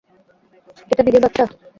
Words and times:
এটা 0.91 1.01
দিদির 1.05 1.23
বাচ্চা? 1.25 1.43